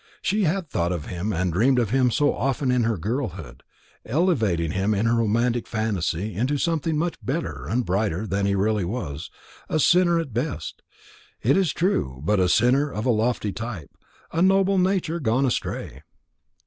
She 0.23 0.45
had 0.45 0.67
thought 0.67 0.91
of 0.91 1.05
him 1.05 1.31
and 1.31 1.53
dreamed 1.53 1.77
of 1.77 1.91
him 1.91 2.09
so 2.09 2.33
often 2.35 2.71
in 2.71 2.85
her 2.85 2.97
girlhood, 2.97 3.61
elevating 4.03 4.71
him 4.71 4.95
in 4.95 5.05
her 5.05 5.13
romantic 5.19 5.67
fancy 5.67 6.33
into 6.33 6.57
something 6.57 6.97
much 6.97 7.17
better 7.23 7.67
and 7.67 7.85
brighter 7.85 8.25
than 8.25 8.47
he 8.47 8.55
really 8.55 8.83
was 8.83 9.29
a 9.69 9.79
sinner 9.79 10.17
at 10.17 10.33
best, 10.33 10.81
it 11.43 11.55
is 11.55 11.71
true, 11.71 12.19
but 12.25 12.39
a 12.39 12.49
sinner 12.49 12.91
of 12.91 13.05
a 13.05 13.11
lofty 13.11 13.53
type, 13.53 13.91
a 14.31 14.41
noble 14.41 14.79
nature 14.79 15.19
gone 15.19 15.45
astray. 15.45 16.01